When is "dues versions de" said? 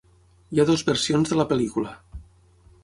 0.69-1.39